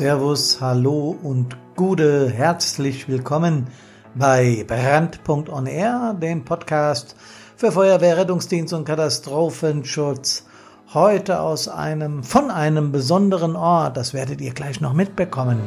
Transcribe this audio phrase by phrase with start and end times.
[0.00, 3.66] Servus, Hallo und Gude, herzlich willkommen
[4.14, 5.50] bei Brandpunkt
[6.14, 7.14] dem Podcast
[7.54, 10.46] für Feuerwehr, Rettungsdienst und Katastrophenschutz.
[10.94, 15.58] Heute aus einem, von einem besonderen Ort, das werdet ihr gleich noch mitbekommen.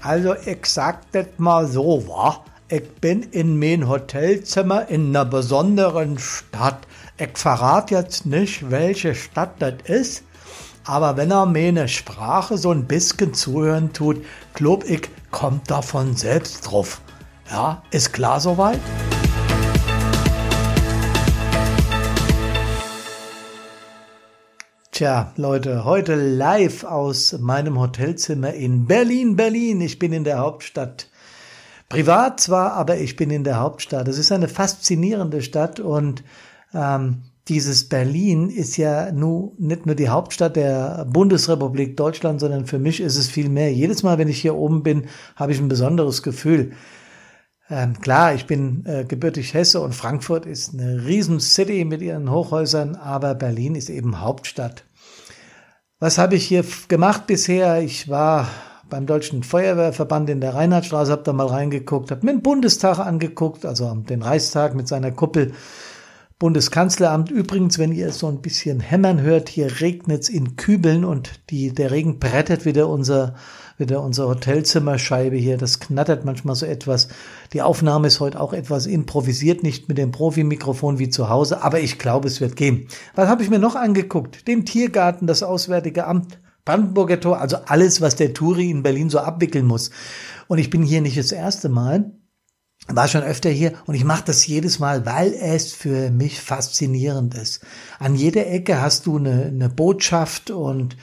[0.00, 2.42] Also ich sag das mal so, wa?
[2.74, 6.86] Ich bin in mein Hotelzimmer in einer besonderen Stadt.
[7.18, 10.22] Ich verrate jetzt nicht, welche Stadt das ist,
[10.84, 16.62] aber wenn er meine Sprache so ein bisschen zuhören tut, glaub ich, kommt davon selbst
[16.62, 17.02] drauf.
[17.50, 18.80] Ja, ist klar soweit?
[24.92, 29.82] Tja, Leute, heute live aus meinem Hotelzimmer in Berlin, Berlin.
[29.82, 31.08] Ich bin in der Hauptstadt.
[31.92, 34.08] Privat zwar, aber ich bin in der Hauptstadt.
[34.08, 36.24] Es ist eine faszinierende Stadt und
[36.72, 42.78] ähm, dieses Berlin ist ja nu, nicht nur die Hauptstadt der Bundesrepublik Deutschland, sondern für
[42.78, 43.70] mich ist es viel mehr.
[43.74, 45.04] Jedes Mal, wenn ich hier oben bin,
[45.36, 46.72] habe ich ein besonderes Gefühl.
[47.68, 52.30] Ähm, klar, ich bin äh, gebürtig Hesse und Frankfurt ist eine riesen City mit ihren
[52.30, 54.84] Hochhäusern, aber Berlin ist eben Hauptstadt.
[55.98, 57.82] Was habe ich hier gemacht bisher?
[57.82, 58.48] Ich war
[58.92, 63.64] beim Deutschen Feuerwehrverband in der Reinhardtstraße, habe da mal reingeguckt, habe mir den Bundestag angeguckt,
[63.64, 65.52] also den Reichstag mit seiner Kuppel.
[66.38, 67.30] Bundeskanzleramt.
[67.30, 71.92] Übrigens, wenn ihr so ein bisschen hämmern hört, hier regnet's in Kübeln und die, der
[71.92, 73.36] Regen brettert wieder unser,
[73.78, 75.56] wieder unsere Hotelzimmerscheibe hier.
[75.56, 77.08] Das knattert manchmal so etwas.
[77.52, 81.78] Die Aufnahme ist heute auch etwas improvisiert, nicht mit dem Profimikrofon wie zu Hause, aber
[81.78, 82.88] ich glaube, es wird gehen.
[83.14, 84.48] Was habe ich mir noch angeguckt?
[84.48, 89.18] Den Tiergarten, das Auswärtige Amt, Brandenburger Tor, also alles, was der Touri in Berlin so
[89.18, 89.90] abwickeln muss.
[90.46, 92.12] Und ich bin hier nicht das erste Mal
[92.88, 97.34] war schon öfter hier und ich mache das jedes Mal, weil es für mich faszinierend
[97.34, 97.60] ist.
[97.98, 100.96] An jeder Ecke hast du eine, eine Botschaft und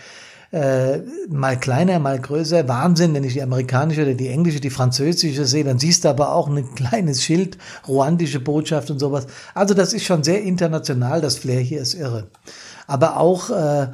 [0.51, 0.99] äh,
[1.29, 2.67] mal kleiner, mal größer.
[2.67, 6.33] Wahnsinn, wenn ich die amerikanische oder die englische, die französische sehe, dann siehst du aber
[6.33, 9.27] auch ein kleines Schild, ruandische Botschaft und sowas.
[9.53, 12.29] Also das ist schon sehr international, das Flair hier ist irre.
[12.87, 13.87] Aber auch äh,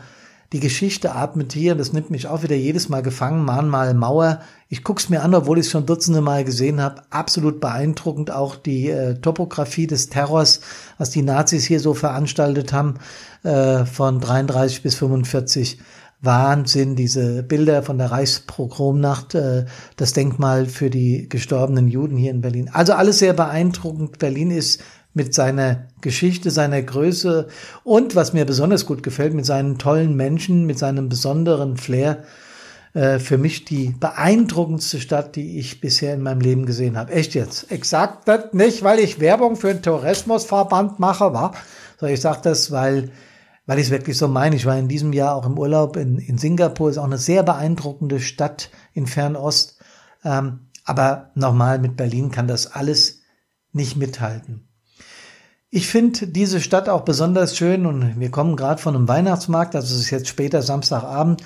[0.55, 4.39] die Geschichte atmet hier, das nimmt mich auch wieder jedes Mal gefangen, Mahnmal Mauer.
[4.69, 7.01] Ich guck's mir an, obwohl ich es schon dutzende Mal gesehen habe.
[7.09, 10.61] Absolut beeindruckend auch die äh, Topografie des Terrors,
[10.97, 12.99] was die Nazis hier so veranstaltet haben,
[13.43, 15.77] äh, von 33 bis 45.
[16.21, 19.65] Wahnsinn, diese Bilder von der Reichspogromnacht, äh,
[19.97, 22.69] das Denkmal für die gestorbenen Juden hier in Berlin.
[22.71, 24.19] Also alles sehr beeindruckend.
[24.19, 24.81] Berlin ist
[25.15, 27.47] mit seiner Geschichte, seiner Größe
[27.83, 32.23] und was mir besonders gut gefällt, mit seinen tollen Menschen, mit seinem besonderen Flair,
[32.93, 37.13] äh, für mich die beeindruckendste Stadt, die ich bisher in meinem Leben gesehen habe.
[37.13, 37.71] Echt jetzt.
[37.71, 41.55] Ich sag das nicht, weil ich Werbung für einen Tourismusverband mache, war,
[41.97, 43.09] sondern ich sag das, weil
[43.65, 44.55] weil ich es wirklich so meine.
[44.55, 47.41] Ich war in diesem Jahr auch im Urlaub in, in Singapur, ist auch eine sehr
[47.41, 49.79] beeindruckende Stadt in Fernost.
[50.23, 53.21] Ähm, aber nochmal, mit Berlin kann das alles
[53.71, 54.67] nicht mithalten.
[55.75, 59.93] Ich finde diese Stadt auch besonders schön und wir kommen gerade von einem Weihnachtsmarkt, also
[59.93, 61.43] es ist jetzt später Samstagabend.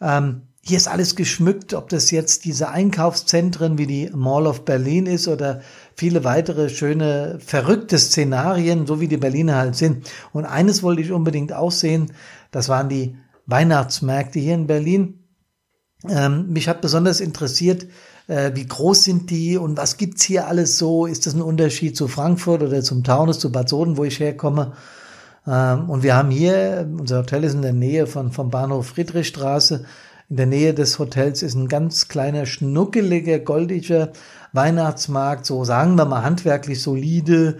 [0.00, 5.06] Ähm, hier ist alles geschmückt, ob das jetzt diese Einkaufszentren wie die Mall of Berlin
[5.06, 5.62] ist oder
[5.96, 10.08] viele weitere schöne, verrückte Szenarien, so wie die Berliner halt sind.
[10.32, 12.12] Und eines wollte ich unbedingt auch sehen,
[12.52, 13.16] das waren die
[13.46, 15.21] Weihnachtsmärkte hier in Berlin.
[16.08, 17.86] Ähm, mich hat besonders interessiert,
[18.26, 21.06] äh, wie groß sind die und was gibt's hier alles so?
[21.06, 24.72] Ist das ein Unterschied zu Frankfurt oder zum Taunus, zu Bad Soden, wo ich herkomme?
[25.46, 29.84] Ähm, und wir haben hier, unser Hotel ist in der Nähe von, vom Bahnhof Friedrichstraße.
[30.28, 34.12] In der Nähe des Hotels ist ein ganz kleiner, schnuckeliger, goldiger
[34.52, 37.58] Weihnachtsmarkt, so sagen wir mal handwerklich solide.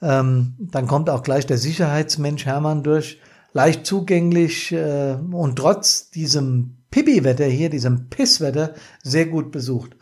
[0.00, 3.18] Ähm, dann kommt auch gleich der Sicherheitsmensch Hermann durch,
[3.52, 9.96] leicht zugänglich äh, und trotz diesem Pipi-Wetter hier, diesem Pisswetter, sehr gut besucht.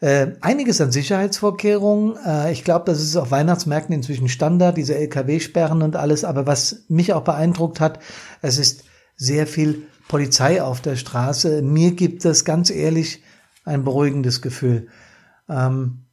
[0.00, 2.16] Äh, einiges an Sicherheitsvorkehrungen.
[2.24, 6.24] Äh, ich glaube, das ist auf Weihnachtsmärkten inzwischen Standard, diese LKW-Sperren und alles.
[6.24, 7.98] Aber was mich auch beeindruckt hat,
[8.40, 8.84] es ist
[9.16, 11.62] sehr viel Polizei auf der Straße.
[11.62, 13.22] Mir gibt das ganz ehrlich
[13.64, 14.86] ein beruhigendes Gefühl.
[15.48, 16.04] Ähm,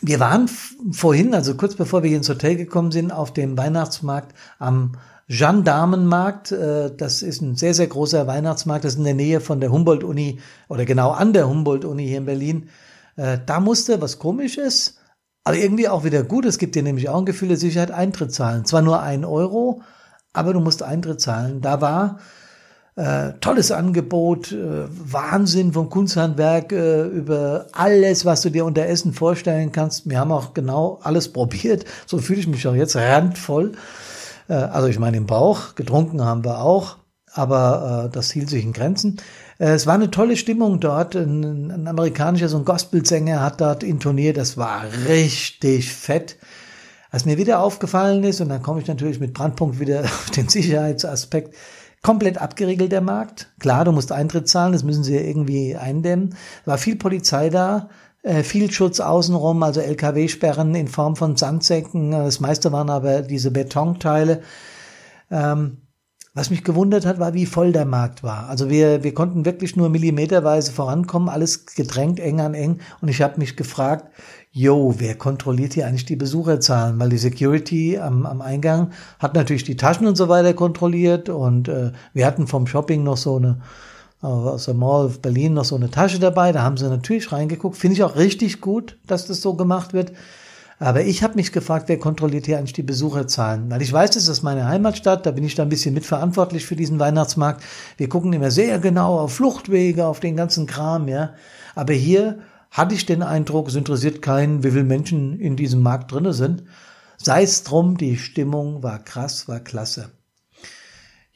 [0.00, 0.48] wir waren
[0.92, 4.92] vorhin, also kurz bevor wir hier ins Hotel gekommen sind, auf dem Weihnachtsmarkt am
[5.28, 6.52] Gendarmenmarkt.
[6.52, 8.84] Äh, das ist ein sehr, sehr großer Weihnachtsmarkt.
[8.84, 12.26] Das ist in der Nähe von der Humboldt-Uni oder genau an der Humboldt-Uni hier in
[12.26, 12.68] Berlin.
[13.16, 14.98] Äh, da musste, was komisch ist,
[15.44, 16.44] aber irgendwie auch wieder gut.
[16.46, 18.64] Es gibt dir nämlich auch ein Gefühl der Sicherheit, Eintritt zahlen.
[18.64, 19.82] Zwar nur ein Euro,
[20.32, 21.60] aber du musst Eintritt zahlen.
[21.60, 22.18] Da war
[22.98, 29.12] Äh, tolles Angebot, äh, Wahnsinn vom Kunsthandwerk äh, über alles, was du dir unter Essen
[29.12, 30.08] vorstellen kannst.
[30.08, 31.84] Wir haben auch genau alles probiert.
[32.06, 33.72] So fühle ich mich auch jetzt randvoll.
[34.48, 36.98] Äh, also ich meine im Bauch, getrunken haben wir auch,
[37.32, 39.20] aber äh, das hielt sich in Grenzen.
[39.58, 41.14] Äh, es war eine tolle Stimmung dort.
[41.16, 44.36] Ein, ein amerikanischer, so ein Gospelsänger hat dort intoniert.
[44.36, 46.36] Das war richtig fett.
[47.10, 50.48] Was mir wieder aufgefallen ist, und dann komme ich natürlich mit Brandpunkt wieder auf den
[50.48, 51.54] Sicherheitsaspekt,
[52.02, 53.52] komplett abgeriegelt der Markt.
[53.58, 56.36] Klar, du musst Eintritt zahlen, das müssen sie ja irgendwie eindämmen.
[56.64, 57.88] War viel Polizei da,
[58.26, 62.10] äh, viel Schutz außenrum, also LKW-Sperren in Form von Sandsäcken.
[62.10, 64.40] Das meiste waren aber diese Betonteile.
[65.30, 65.78] Ähm,
[66.34, 68.48] was mich gewundert hat, war, wie voll der Markt war.
[68.48, 72.80] Also wir, wir konnten wirklich nur millimeterweise vorankommen, alles gedrängt, eng an eng.
[73.00, 74.12] Und ich habe mich gefragt,
[74.50, 76.98] yo, wer kontrolliert hier eigentlich die Besucherzahlen?
[76.98, 78.90] Weil die Security am, am Eingang
[79.20, 83.16] hat natürlich die Taschen und so weiter kontrolliert und äh, wir hatten vom Shopping noch
[83.16, 83.95] so eine äh,
[84.26, 86.52] aus der Mall of Berlin noch so eine Tasche dabei.
[86.52, 87.76] Da haben sie natürlich reingeguckt.
[87.76, 90.12] Finde ich auch richtig gut, dass das so gemacht wird.
[90.78, 93.70] Aber ich habe mich gefragt, wer kontrolliert hier eigentlich die Besucherzahlen?
[93.70, 96.76] Weil ich weiß, das ist meine Heimatstadt, da bin ich da ein bisschen mitverantwortlich für
[96.76, 97.62] diesen Weihnachtsmarkt.
[97.96, 101.32] Wir gucken immer sehr genau auf Fluchtwege, auf den ganzen Kram, ja.
[101.74, 102.40] Aber hier
[102.70, 106.64] hatte ich den Eindruck, es interessiert keinen, wie viele Menschen in diesem Markt drinne sind.
[107.16, 110.10] Sei es drum, die Stimmung war krass, war klasse.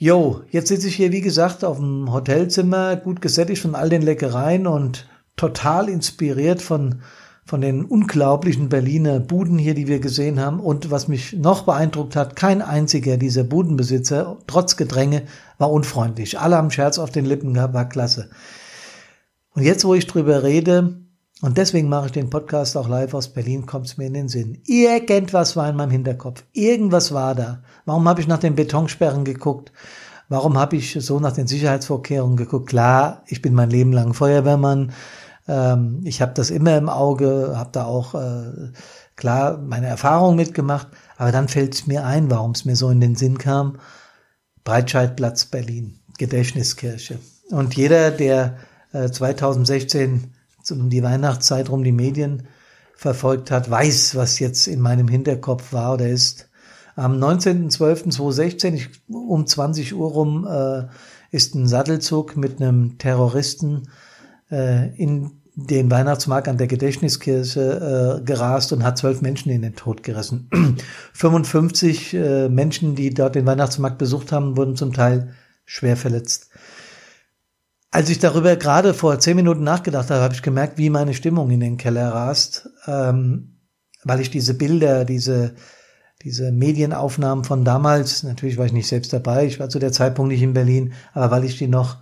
[0.03, 4.01] Jo, jetzt sitze ich hier, wie gesagt, auf dem Hotelzimmer, gut gesättigt von all den
[4.01, 5.07] Leckereien und
[5.37, 7.03] total inspiriert von,
[7.45, 10.59] von den unglaublichen Berliner Buden hier, die wir gesehen haben.
[10.59, 15.25] Und was mich noch beeindruckt hat, kein einziger dieser Budenbesitzer, trotz Gedränge,
[15.59, 16.39] war unfreundlich.
[16.39, 18.31] Alle haben Scherz auf den Lippen gehabt, war klasse.
[19.51, 21.03] Und jetzt, wo ich drüber rede,
[21.43, 24.29] und deswegen mache ich den Podcast auch live aus Berlin, kommt es mir in den
[24.29, 24.61] Sinn.
[24.67, 26.45] Irgendwas war in meinem Hinterkopf.
[26.53, 27.63] Irgendwas war da.
[27.87, 29.73] Warum habe ich nach den Betonsperren geguckt?
[30.29, 32.69] Warum habe ich so nach den Sicherheitsvorkehrungen geguckt?
[32.69, 34.93] Klar, ich bin mein Leben lang Feuerwehrmann.
[35.49, 38.71] Ähm, ich habe das immer im Auge, habe da auch äh,
[39.17, 40.89] klar meine Erfahrungen mitgemacht.
[41.17, 43.79] Aber dann fällt es mir ein, warum es mir so in den Sinn kam.
[44.63, 47.19] Breitscheidplatz Berlin, Gedächtniskirche.
[47.51, 48.59] Und jeder, der
[48.93, 50.35] äh, 2016
[50.73, 52.45] um die Weihnachtszeit rum die Medien
[52.97, 56.49] verfolgt hat, weiß, was jetzt in meinem Hinterkopf war oder ist.
[56.97, 60.87] Am 19.12.2016 um 20 Uhr rum äh,
[61.31, 63.89] ist ein Sattelzug mit einem Terroristen
[64.51, 69.77] äh, in den Weihnachtsmarkt an der Gedächtniskirche äh, gerast und hat zwölf Menschen in den
[69.77, 70.49] Tod gerissen.
[71.13, 75.35] 55 äh, Menschen, die dort den Weihnachtsmarkt besucht haben, wurden zum Teil
[75.65, 76.51] schwer verletzt.
[77.93, 81.51] Als ich darüber gerade vor zehn Minuten nachgedacht habe, habe ich gemerkt, wie meine Stimmung
[81.51, 83.57] in den Keller rast, ähm,
[84.05, 85.55] weil ich diese Bilder, diese,
[86.23, 90.31] diese Medienaufnahmen von damals, natürlich war ich nicht selbst dabei, ich war zu der Zeitpunkt
[90.31, 91.99] nicht in Berlin, aber weil ich die noch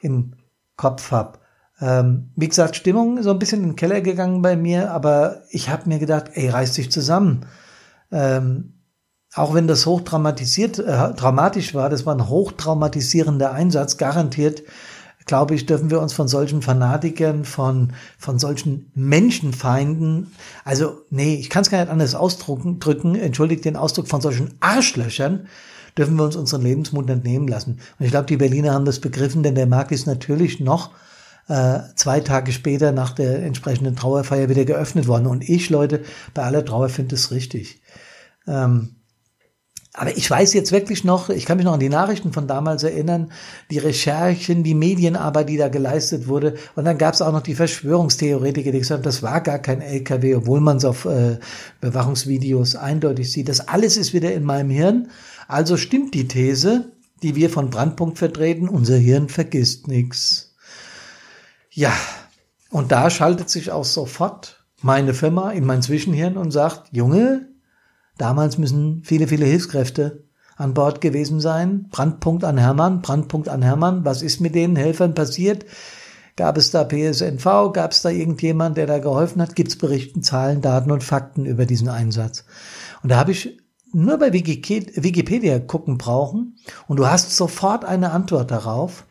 [0.00, 0.32] im
[0.76, 1.38] Kopf habe.
[1.82, 5.68] Ähm, wie gesagt, Stimmung so ein bisschen in den Keller gegangen bei mir, aber ich
[5.68, 7.44] habe mir gedacht, ey, reiß dich zusammen.
[8.10, 8.72] Ähm,
[9.34, 14.62] auch wenn das hochdramatisiert, äh, dramatisch war, das war ein hochtraumatisierender Einsatz, garantiert
[15.26, 20.32] glaube ich, dürfen wir uns von solchen Fanatikern, von, von solchen Menschenfeinden,
[20.64, 24.54] also nee, ich kann es gar nicht anders ausdrücken, drücken, entschuldigt den Ausdruck, von solchen
[24.60, 25.48] Arschlöchern,
[25.98, 27.80] dürfen wir uns unseren Lebensmut entnehmen lassen.
[27.98, 30.90] Und ich glaube, die Berliner haben das begriffen, denn der Markt ist natürlich noch
[31.48, 35.26] äh, zwei Tage später nach der entsprechenden Trauerfeier wieder geöffnet worden.
[35.26, 36.02] Und ich, Leute,
[36.34, 37.80] bei aller Trauer finde es richtig.
[38.46, 38.95] Ähm,
[39.98, 42.82] aber ich weiß jetzt wirklich noch, ich kann mich noch an die Nachrichten von damals
[42.82, 43.32] erinnern,
[43.70, 46.56] die Recherchen, die Medienarbeit, die da geleistet wurde.
[46.74, 49.80] Und dann gab es auch noch die Verschwörungstheoretiker, die gesagt haben, das war gar kein
[49.80, 51.38] LKW, obwohl man es auf äh,
[51.80, 53.48] Bewachungsvideos eindeutig sieht.
[53.48, 55.08] Das alles ist wieder in meinem Hirn.
[55.48, 60.54] Also stimmt die These, die wir von Brandpunkt vertreten, unser Hirn vergisst nichts.
[61.70, 61.92] Ja,
[62.68, 67.48] und da schaltet sich auch sofort meine Firma in mein Zwischenhirn und sagt, Junge,
[68.18, 70.24] Damals müssen viele, viele Hilfskräfte
[70.56, 71.88] an Bord gewesen sein.
[71.90, 74.04] Brandpunkt an Hermann, Brandpunkt an Hermann.
[74.04, 75.66] Was ist mit den Helfern passiert?
[76.36, 77.72] Gab es da PSNV?
[77.72, 79.56] Gab es da irgendjemand, der da geholfen hat?
[79.56, 82.44] Gibt es Berichten, Zahlen, Daten und Fakten über diesen Einsatz?
[83.02, 83.58] Und da habe ich
[83.92, 86.56] nur bei Wikipedia gucken brauchen
[86.86, 89.04] und du hast sofort eine Antwort darauf.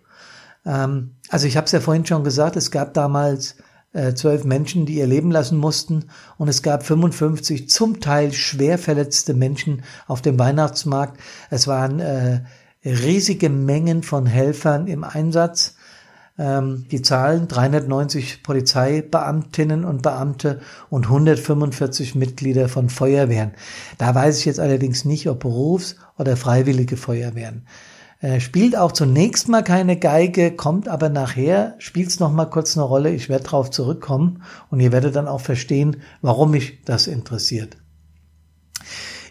[0.66, 3.56] Ähm, also ich habe es ja vorhin schon gesagt, es gab damals
[4.14, 6.06] zwölf Menschen, die ihr Leben lassen mussten
[6.38, 11.20] und es gab 55 zum Teil schwer verletzte Menschen auf dem Weihnachtsmarkt.
[11.50, 12.42] Es waren äh,
[12.84, 15.76] riesige Mengen von Helfern im Einsatz.
[16.38, 20.60] Ähm, die Zahlen 390 Polizeibeamtinnen und Beamte
[20.90, 23.52] und 145 Mitglieder von Feuerwehren.
[23.98, 27.66] Da weiß ich jetzt allerdings nicht, ob Berufs- oder freiwillige Feuerwehren.
[28.22, 32.86] Äh, spielt auch zunächst mal keine Geige, kommt aber nachher, spielt es nochmal kurz eine
[32.86, 33.12] Rolle.
[33.12, 37.78] Ich werde darauf zurückkommen und ihr werdet dann auch verstehen, warum mich das interessiert.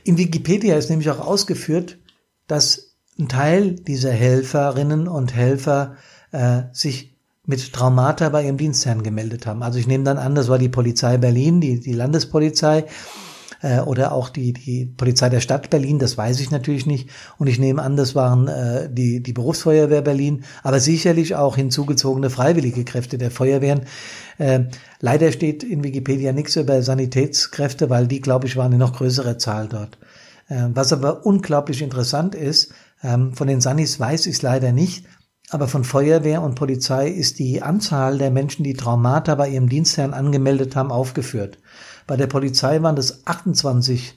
[0.04, 1.98] In Wikipedia ist nämlich auch ausgeführt,
[2.46, 5.96] dass ein Teil dieser Helferinnen und Helfer
[6.32, 7.14] äh, sich
[7.46, 9.62] mit Traumata bei ihrem Dienstherrn gemeldet haben.
[9.62, 12.86] Also ich nehme dann an, das war die Polizei Berlin, die, die Landespolizei
[13.64, 17.08] äh, oder auch die, die Polizei der Stadt Berlin, das weiß ich natürlich nicht.
[17.38, 22.28] Und ich nehme an, das waren äh, die, die Berufsfeuerwehr Berlin, aber sicherlich auch hinzugezogene
[22.28, 23.82] freiwillige Kräfte der Feuerwehren.
[24.36, 24.64] Äh,
[25.00, 29.38] leider steht in Wikipedia nichts über Sanitätskräfte, weil die, glaube ich, waren eine noch größere
[29.38, 29.98] Zahl dort.
[30.48, 35.06] Äh, was aber unglaublich interessant ist, ähm, von den Sanis weiß ich leider nicht,
[35.50, 40.14] aber von Feuerwehr und Polizei ist die Anzahl der Menschen, die Traumata bei ihrem Dienstherrn
[40.14, 41.58] angemeldet haben, aufgeführt.
[42.06, 44.16] Bei der Polizei waren das 28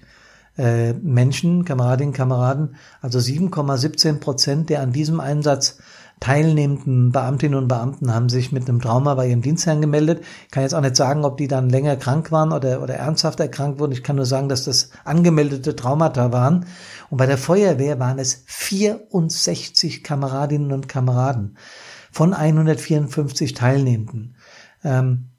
[0.57, 5.77] äh, Menschen, Kameradinnen, Kameraden, also 7,17 Prozent der an diesem Einsatz
[6.19, 10.23] teilnehmenden Beamtinnen und Beamten haben sich mit einem Trauma bei ihrem Dienstherrn gemeldet.
[10.45, 13.39] Ich kann jetzt auch nicht sagen, ob die dann länger krank waren oder, oder ernsthaft
[13.39, 13.91] erkrankt wurden.
[13.91, 16.65] Ich kann nur sagen, dass das angemeldete Traumata waren.
[17.09, 21.57] Und bei der Feuerwehr waren es 64 Kameradinnen und Kameraden
[22.11, 24.35] von 154 Teilnehmenden.
[24.83, 25.29] Ähm,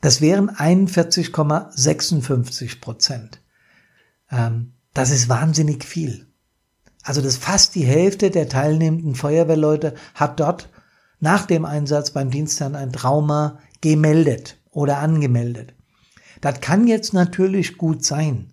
[0.00, 3.42] das wären 41,56 Prozent.
[4.30, 6.27] Ähm, das ist wahnsinnig viel.
[7.02, 10.68] Also das fast die Hälfte der teilnehmenden Feuerwehrleute hat dort
[11.20, 15.74] nach dem Einsatz beim Dienstherrn ein Trauma gemeldet oder angemeldet.
[16.40, 18.52] Das kann jetzt natürlich gut sein,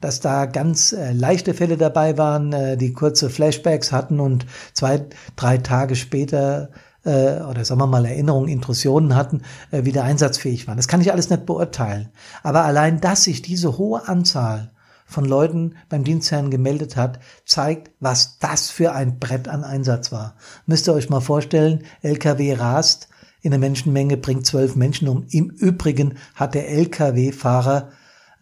[0.00, 5.06] dass da ganz äh, leichte Fälle dabei waren, äh, die kurze Flashbacks hatten und zwei,
[5.36, 6.70] drei Tage später
[7.04, 10.76] äh, oder sagen wir mal Erinnerungen, Intrusionen hatten, äh, wieder einsatzfähig waren.
[10.76, 12.08] Das kann ich alles nicht beurteilen.
[12.42, 14.70] Aber allein, dass sich diese hohe Anzahl
[15.08, 20.36] von Leuten beim Dienstherrn gemeldet hat, zeigt, was das für ein Brett an Einsatz war.
[20.66, 23.08] Müsst ihr euch mal vorstellen, LKW rast
[23.40, 25.24] in der Menschenmenge, bringt zwölf Menschen um.
[25.30, 27.88] Im Übrigen hat der LKW-Fahrer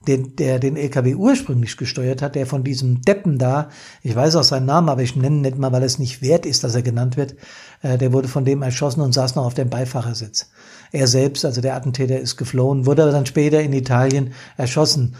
[0.08, 3.70] den, der den LKW ursprünglich gesteuert hat, der von diesem Deppen da,
[4.02, 6.46] ich weiß auch seinen Namen, aber ich nenne ihn nicht mal, weil es nicht wert
[6.46, 7.34] ist, dass er genannt wird,
[7.82, 10.50] äh, der wurde von dem erschossen und saß noch auf dem Beifahrersitz.
[10.92, 15.16] Er selbst, also der Attentäter, ist geflohen, wurde aber dann später in Italien erschossen.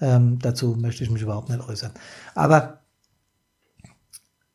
[0.00, 1.92] Ähm, dazu möchte ich mich überhaupt nicht äußern.
[2.34, 2.80] Aber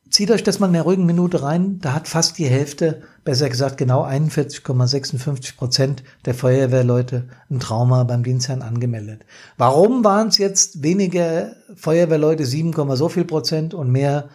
[0.10, 1.79] zieht euch das mal in der ruhigen Minute rein.
[1.79, 8.24] Da hat fast die Hälfte, besser gesagt genau 41,56 Prozent der Feuerwehrleute ein Trauma beim
[8.24, 9.25] Dienstherrn angemeldet.
[9.58, 14.29] Warum waren es jetzt weniger Feuerwehrleute, 7, so viel Prozent und mehr,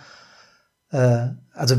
[0.90, 1.76] äh, also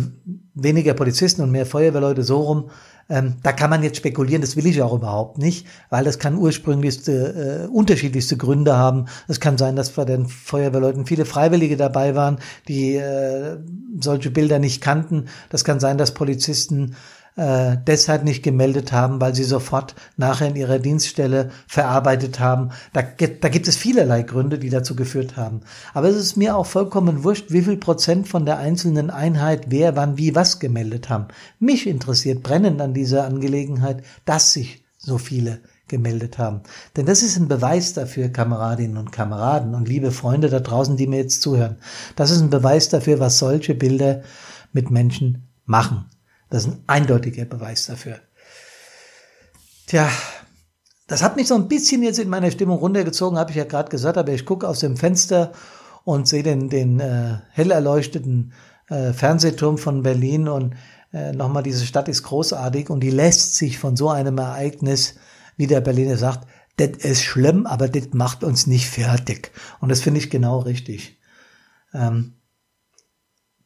[0.54, 2.70] weniger Polizisten und mehr Feuerwehrleute so rum?
[3.08, 6.36] Ähm, da kann man jetzt spekulieren, das will ich auch überhaupt nicht, weil das kann
[6.36, 9.06] ursprünglichste, äh, unterschiedlichste Gründe haben.
[9.28, 13.58] Es kann sein, dass bei den Feuerwehrleuten viele Freiwillige dabei waren, die äh,
[14.00, 15.26] solche Bilder nicht kannten.
[15.50, 16.96] Das kann sein, dass Polizisten
[17.36, 22.70] äh, deshalb nicht gemeldet haben, weil sie sofort nachher in ihrer Dienststelle verarbeitet haben.
[22.94, 25.62] Da, da gibt es vielerlei Gründe, die dazu geführt haben.
[25.94, 29.96] Aber es ist mir auch vollkommen wurscht, wie viel Prozent von der einzelnen Einheit wer,
[29.96, 31.28] wann, wie, was gemeldet haben.
[31.60, 36.62] Mich interessiert brennend an dieser Angelegenheit, dass sich so viele gemeldet haben.
[36.96, 41.06] Denn das ist ein Beweis dafür, Kameradinnen und Kameraden und liebe Freunde da draußen, die
[41.06, 41.78] mir jetzt zuhören.
[42.16, 44.22] Das ist ein Beweis dafür, was solche Bilder
[44.74, 46.06] mit Menschen machen.
[46.50, 48.20] Das ist ein eindeutiger Beweis dafür.
[49.88, 50.10] Tja,
[51.08, 53.90] das hat mich so ein bisschen jetzt in meiner Stimmung runtergezogen, habe ich ja gerade
[53.90, 55.52] gesagt, aber ich gucke aus dem Fenster
[56.04, 58.54] und sehe den, den äh, hell erleuchteten
[58.90, 60.76] äh, Fernsehturm von Berlin und
[61.14, 65.16] äh, nochmal, diese Stadt ist großartig und die lässt sich von so einem Ereignis,
[65.58, 66.48] wie der Berliner sagt,
[66.78, 69.52] das ist schlimm, aber das macht uns nicht fertig.
[69.80, 71.18] Und das finde ich genau richtig.
[71.94, 72.34] Ähm,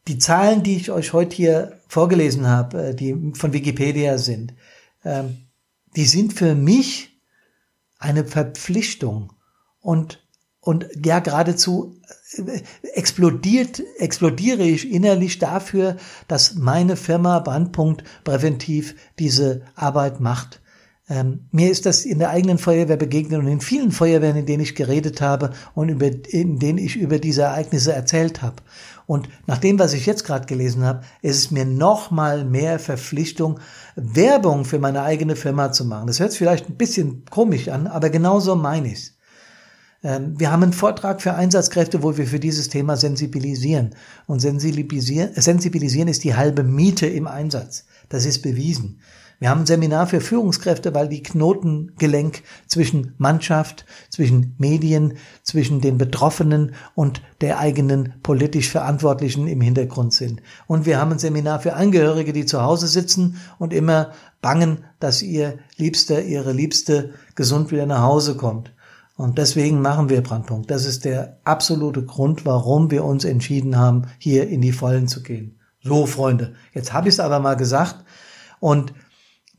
[0.09, 4.53] die Zahlen, die ich euch heute hier vorgelesen habe, äh, die von Wikipedia sind,
[5.05, 5.37] ähm,
[5.95, 7.21] die sind für mich
[7.99, 9.33] eine Verpflichtung
[9.79, 10.25] und
[10.61, 12.01] und ja geradezu
[12.37, 12.61] äh,
[12.93, 15.97] explodiert explodiere ich innerlich dafür,
[16.27, 20.59] dass meine Firma Brandpunkt präventiv diese Arbeit macht.
[21.09, 24.61] Ähm, mir ist das in der eigenen Feuerwehr begegnet und in vielen Feuerwehren, in denen
[24.61, 28.57] ich geredet habe und über, in denen ich über diese Ereignisse erzählt habe.
[29.07, 32.77] Und nach dem, was ich jetzt gerade gelesen habe, ist es mir noch mal mehr
[32.77, 33.59] Verpflichtung,
[33.95, 36.05] Werbung für meine eigene Firma zu machen.
[36.05, 39.15] Das hört sich vielleicht ein bisschen komisch an, aber genauso meine ich's.
[40.03, 43.95] Ähm, wir haben einen Vortrag für Einsatzkräfte, wo wir für dieses Thema sensibilisieren.
[44.27, 47.85] Und sensibilisieren, sensibilisieren ist die halbe Miete im Einsatz.
[48.09, 48.99] Das ist bewiesen.
[49.39, 55.97] Wir haben ein Seminar für Führungskräfte, weil die Knotengelenk zwischen Mannschaft, zwischen Medien, zwischen den
[55.97, 60.41] Betroffenen und der eigenen politisch Verantwortlichen im Hintergrund sind.
[60.67, 65.21] Und wir haben ein Seminar für Angehörige, die zu Hause sitzen und immer bangen, dass
[65.21, 68.73] ihr Liebster, ihre Liebste gesund wieder nach Hause kommt.
[69.15, 70.69] Und deswegen machen wir Brandpunkt.
[70.69, 75.23] Das ist der absolute Grund, warum wir uns entschieden haben, hier in die Vollen zu
[75.23, 75.59] gehen.
[75.81, 78.03] So, Freunde, jetzt habe ich es aber mal gesagt.
[78.59, 78.93] Und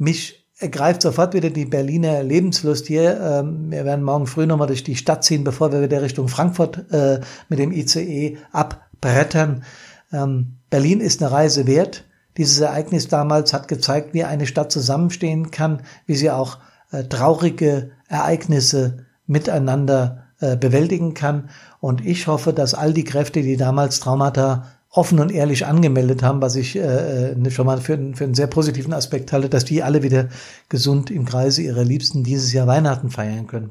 [0.00, 3.20] mich ergreift sofort wieder die Berliner Lebenslust hier.
[3.20, 6.90] Ähm, wir werden morgen früh nochmal durch die Stadt ziehen, bevor wir wieder Richtung Frankfurt
[6.92, 9.64] äh, mit dem ICE abbrettern.
[10.12, 12.04] Ähm, Berlin ist eine Reise wert.
[12.36, 16.58] Dieses Ereignis damals hat gezeigt, wie eine Stadt zusammenstehen kann, wie sie auch
[16.92, 21.50] äh, traurige Ereignisse miteinander äh, bewältigen kann.
[21.80, 26.42] Und ich hoffe, dass all die Kräfte, die damals Traumata offen und ehrlich angemeldet haben,
[26.42, 29.82] was ich äh, äh, schon mal für, für einen sehr positiven Aspekt halte, dass die
[29.82, 30.28] alle wieder
[30.68, 33.70] gesund im Kreise ihrer Liebsten dieses Jahr Weihnachten feiern können.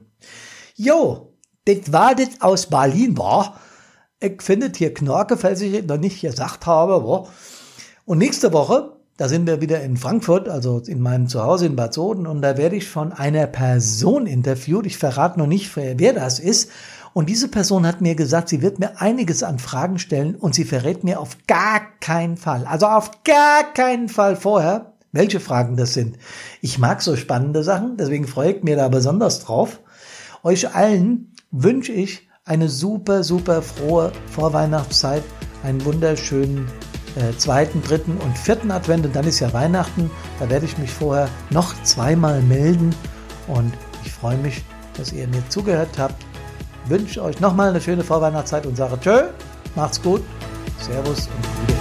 [0.75, 1.33] Jo,
[1.65, 3.59] das war das aus Berlin, war.
[4.21, 7.27] Ich finde hier Knorke, falls ich noch nicht gesagt habe, war.
[8.05, 11.93] Und nächste Woche, da sind wir wieder in Frankfurt, also in meinem Zuhause in Bad
[11.93, 14.85] Soden, und da werde ich von einer Person interviewt.
[14.85, 16.71] Ich verrate noch nicht, wer das ist.
[17.13, 20.63] Und diese Person hat mir gesagt, sie wird mir einiges an Fragen stellen und sie
[20.63, 25.93] verrät mir auf gar keinen Fall, also auf gar keinen Fall vorher, welche Fragen das
[25.93, 26.17] sind.
[26.61, 29.79] Ich mag so spannende Sachen, deswegen freue ich mir da besonders drauf.
[30.43, 35.23] Euch allen wünsche ich eine super, super frohe Vorweihnachtszeit,
[35.63, 36.67] einen wunderschönen
[37.15, 40.09] äh, zweiten, dritten und vierten Advent und dann ist ja Weihnachten.
[40.39, 42.95] Da werde ich mich vorher noch zweimal melden
[43.47, 43.73] und
[44.05, 44.63] ich freue mich,
[44.95, 46.23] dass ihr mir zugehört habt
[46.89, 49.27] wünsche euch nochmal eine schöne Vorweihnachtszeit und sage Tschö,
[49.75, 50.21] macht's gut,
[50.79, 51.78] Servus und Gute.